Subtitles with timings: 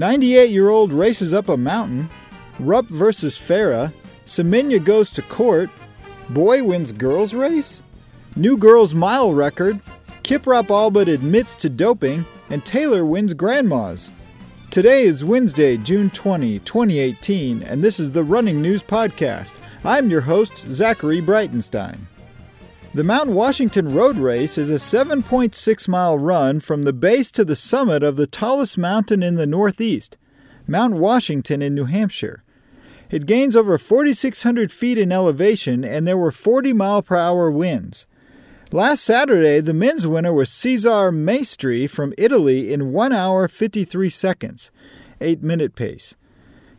[0.00, 2.08] 98 year old races up a mountain.
[2.58, 3.92] Rupp versus Farah.
[4.24, 5.68] Semenya goes to court.
[6.30, 7.82] Boy wins girls race.
[8.34, 9.78] New girls mile record.
[10.22, 12.24] Kiprop all but admits to doping.
[12.48, 14.10] And Taylor wins Grandma's.
[14.70, 19.56] Today is Wednesday, June 20, 2018, and this is the Running News Podcast.
[19.84, 22.06] I'm your host, Zachary Breitenstein.
[22.92, 27.54] The Mount Washington Road Race is a 7.6 mile run from the base to the
[27.54, 30.18] summit of the tallest mountain in the Northeast,
[30.66, 32.42] Mount Washington in New Hampshire.
[33.08, 38.08] It gains over 4,600 feet in elevation, and there were 40 mile per hour winds.
[38.72, 44.72] Last Saturday, the men's winner was Cesar Maestri from Italy in 1 hour 53 seconds,
[45.20, 46.16] 8 minute pace.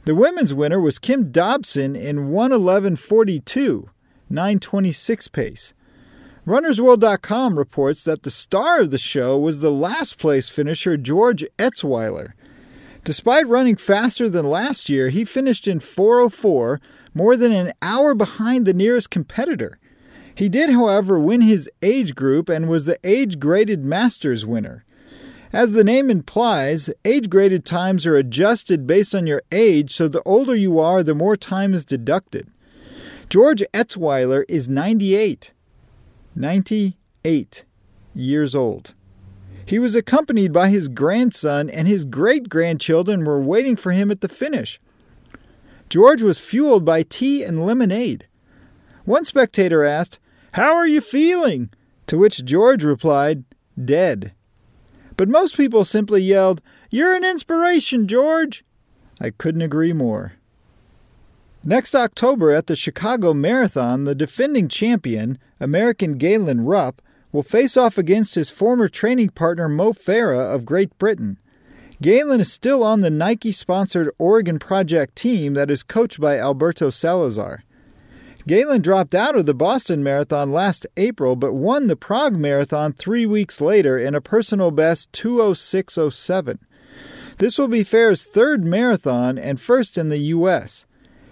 [0.03, 3.87] The women's winner was Kim Dobson in 111.42,
[4.29, 5.73] 926 pace.
[6.47, 12.33] RunnersWorld.com reports that the star of the show was the last place finisher George Etzweiler.
[13.03, 16.81] Despite running faster than last year, he finished in 404,
[17.13, 19.77] more than an hour behind the nearest competitor.
[20.33, 24.83] He did, however, win his age group and was the age graded Masters winner.
[25.53, 30.23] As the name implies, age graded times are adjusted based on your age, so the
[30.23, 32.49] older you are, the more time is deducted.
[33.29, 35.53] George Etzweiler is 98.
[36.35, 37.65] 98
[38.13, 38.93] years old.
[39.65, 44.21] He was accompanied by his grandson, and his great grandchildren were waiting for him at
[44.21, 44.79] the finish.
[45.89, 48.27] George was fueled by tea and lemonade.
[49.05, 50.19] One spectator asked,
[50.53, 51.69] How are you feeling?
[52.07, 53.43] To which George replied,
[53.83, 54.33] Dead.
[55.17, 58.63] But most people simply yelled, You're an inspiration, George!
[59.19, 60.33] I couldn't agree more.
[61.63, 67.99] Next October at the Chicago Marathon, the defending champion, American Galen Rupp, will face off
[67.99, 71.37] against his former training partner Mo Farah of Great Britain.
[72.01, 76.89] Galen is still on the Nike sponsored Oregon Project team that is coached by Alberto
[76.89, 77.63] Salazar.
[78.47, 83.27] Galen dropped out of the Boston Marathon last April but won the Prague Marathon three
[83.27, 86.57] weeks later in a personal best 206.07.
[87.37, 90.87] This will be Farah's third marathon and first in the U.S.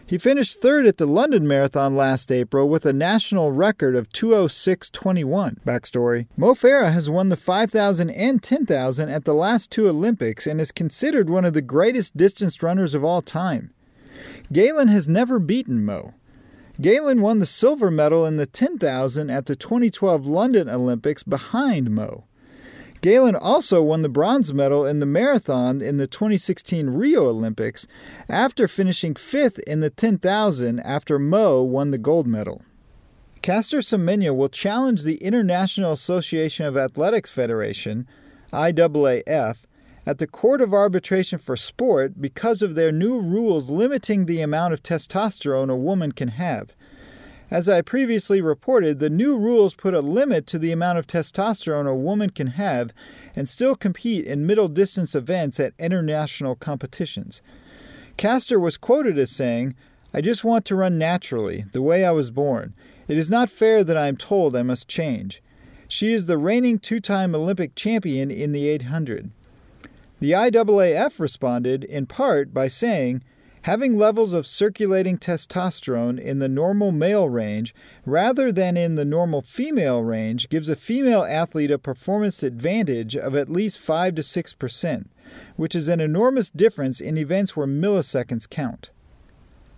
[0.09, 5.59] He finished third at the London Marathon last April with a national record of 206.21.
[5.63, 10.59] Backstory Mo Farah has won the 5,000 and 10,000 at the last two Olympics and
[10.59, 13.71] is considered one of the greatest distance runners of all time.
[14.51, 16.15] Galen has never beaten Mo.
[16.81, 22.23] Galen won the silver medal in the 10,000 at the 2012 London Olympics behind Mo.
[23.01, 27.87] Galen also won the bronze medal in the marathon in the 2016 Rio Olympics
[28.27, 32.61] after finishing fifth in the 10,000 after Mo won the gold medal.
[33.41, 38.05] Caster Semenya will challenge the International Association of Athletics Federation,
[38.51, 39.59] IAAF,
[40.05, 44.73] at the Court of Arbitration for Sport because of their new rules limiting the amount
[44.73, 46.73] of testosterone a woman can have.
[47.51, 51.89] As I previously reported, the new rules put a limit to the amount of testosterone
[51.89, 52.93] a woman can have
[53.35, 57.41] and still compete in middle distance events at international competitions.
[58.17, 59.75] Caster was quoted as saying,
[60.13, 62.73] I just want to run naturally, the way I was born.
[63.07, 65.41] It is not fair that I am told I must change.
[65.87, 69.31] She is the reigning two time Olympic champion in the 800.
[70.19, 73.23] The IAAF responded, in part, by saying,
[73.69, 79.43] having levels of circulating testosterone in the normal male range rather than in the normal
[79.43, 85.05] female range gives a female athlete a performance advantage of at least 5 to 6%,
[85.55, 88.89] which is an enormous difference in events where milliseconds count.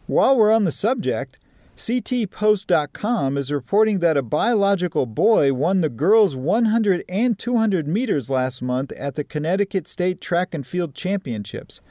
[0.08, 1.38] While we're on the subject,
[1.76, 8.62] CTPost.com is reporting that a biological boy won the girls' 100 and 200 meters last
[8.62, 11.82] month at the Connecticut State Track and Field Championships.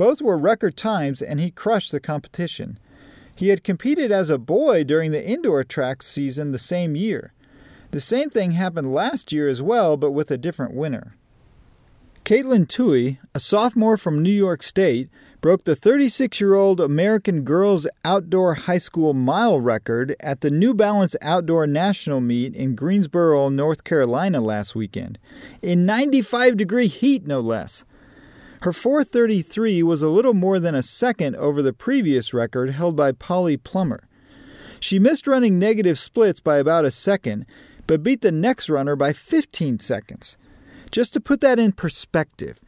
[0.00, 2.78] Both were record times, and he crushed the competition.
[3.34, 7.34] He had competed as a boy during the indoor track season the same year.
[7.90, 11.16] The same thing happened last year as well, but with a different winner.
[12.24, 15.10] Katelyn Tuohy, a sophomore from New York State,
[15.42, 20.72] broke the 36 year old American girls outdoor high school mile record at the New
[20.72, 25.18] Balance Outdoor National Meet in Greensboro, North Carolina last weekend,
[25.60, 27.84] in 95 degree heat, no less.
[28.62, 33.12] Her 433 was a little more than a second over the previous record held by
[33.12, 34.06] Polly Plummer.
[34.78, 37.46] She missed running negative splits by about a second,
[37.86, 40.36] but beat the next runner by 15 seconds.
[40.90, 42.60] Just to put that in perspective,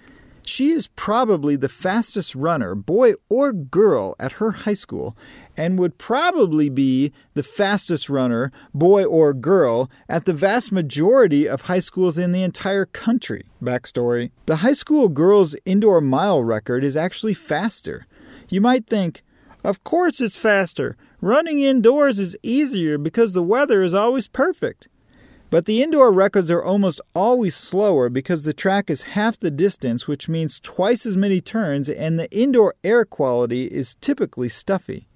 [0.45, 5.17] She is probably the fastest runner, boy or girl, at her high school,
[5.57, 11.63] and would probably be the fastest runner, boy or girl, at the vast majority of
[11.63, 13.45] high schools in the entire country.
[13.63, 18.07] Backstory The high school girls' indoor mile record is actually faster.
[18.49, 19.23] You might think,
[19.63, 20.97] of course it's faster.
[21.21, 24.89] Running indoors is easier because the weather is always perfect.
[25.53, 30.09] But the indoor records are almost always slower because the track is half the distance,
[30.09, 35.09] which means twice as many turns, and the indoor air quality is typically stuffy.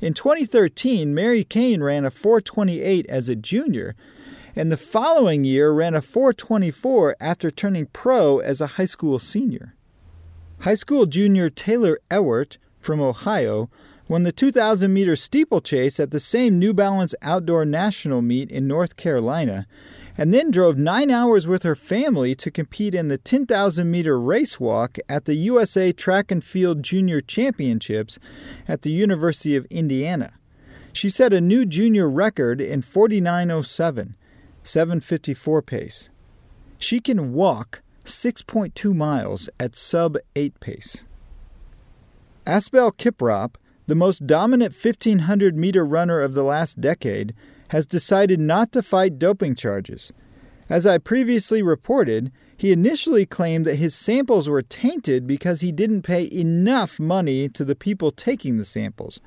[0.00, 3.94] In 2013, Mary Cain ran a 428 as a junior,
[4.56, 9.74] and the following year ran a 424 after turning pro as a high school senior.
[10.60, 13.68] High school junior Taylor Ewert from Ohio
[14.12, 18.94] won the 2,000 meter steeplechase at the same New Balance Outdoor National meet in North
[18.96, 19.66] Carolina,
[20.18, 24.60] and then drove nine hours with her family to compete in the 10,000 meter race
[24.60, 28.18] walk at the USA Track and Field Junior Championships
[28.68, 30.34] at the University of Indiana.
[30.92, 34.12] She set a new junior record in 49.07,
[34.62, 36.10] 754 pace.
[36.76, 41.06] She can walk 6.2 miles at sub 8 pace.
[42.44, 43.54] Asbel Kiprop
[43.92, 47.34] the most dominant 1500 meter runner of the last decade,
[47.68, 50.14] has decided not to fight doping charges.
[50.70, 56.04] As I previously reported, he initially claimed that his samples were tainted because he didn't
[56.04, 59.20] pay enough money to the people taking the samples.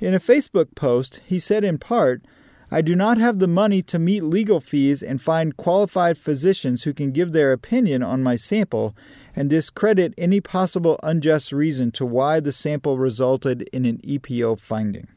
[0.00, 2.24] In a Facebook post, he said in part,
[2.72, 6.92] I do not have the money to meet legal fees and find qualified physicians who
[6.92, 8.96] can give their opinion on my sample,
[9.36, 15.08] and discredit any possible unjust reason to why the sample resulted in an EPO finding.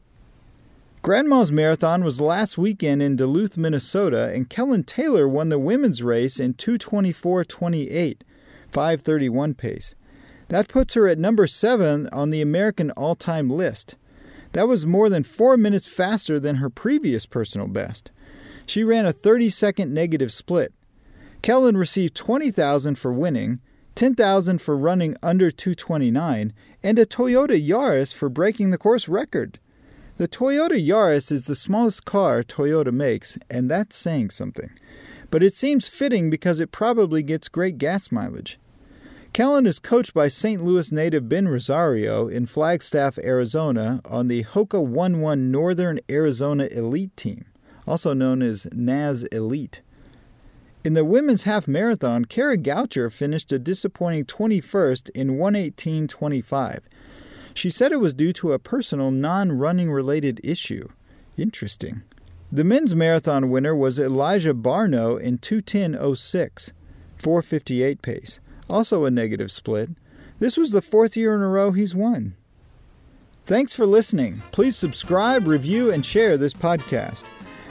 [1.00, 6.40] Grandma's Marathon was last weekend in Duluth, Minnesota, and Kellyn Taylor won the women's race
[6.40, 8.16] in 224.28,
[8.68, 9.94] 531 pace.
[10.48, 13.94] That puts her at number 7 on the American all time list.
[14.52, 18.10] That was more than 4 minutes faster than her previous personal best.
[18.66, 20.72] She ran a 30 second negative split.
[21.42, 23.60] Kellyn received 20,000 for winning,
[23.98, 26.52] 10,000 for running under 229,
[26.84, 29.58] and a Toyota Yaris for breaking the course record.
[30.18, 34.70] The Toyota Yaris is the smallest car Toyota makes, and that's saying something.
[35.32, 38.60] But it seems fitting because it probably gets great gas mileage.
[39.32, 40.62] Kellyn is coached by St.
[40.62, 47.46] Louis native Ben Rosario in Flagstaff, Arizona, on the Hoka 11 Northern Arizona Elite Team,
[47.84, 49.80] also known as NAZ Elite.
[50.84, 56.80] In the women's half marathon, Kara Goucher finished a disappointing 21st in 118.25.
[57.52, 60.88] She said it was due to a personal non running related issue.
[61.36, 62.02] Interesting.
[62.52, 66.72] The men's marathon winner was Elisha Barno in 210.06,
[67.16, 68.40] 458 pace,
[68.70, 69.90] also a negative split.
[70.38, 72.36] This was the fourth year in a row he's won.
[73.44, 74.42] Thanks for listening.
[74.52, 77.24] Please subscribe, review, and share this podcast.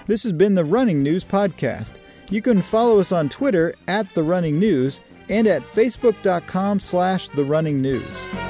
[0.06, 1.94] This has been the Running News Podcast.
[2.30, 7.44] You can follow us on Twitter at The Running News and at facebook.com slash The
[7.44, 8.47] Running News.